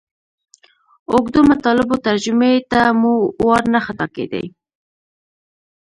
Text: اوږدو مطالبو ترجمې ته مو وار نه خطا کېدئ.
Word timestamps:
اوږدو 1.11 1.39
مطالبو 1.51 1.95
ترجمې 2.07 2.53
ته 2.71 2.81
مو 2.99 3.13
وار 3.45 3.63
نه 3.73 3.79
خطا 3.85 4.07
کېدئ. 4.15 4.45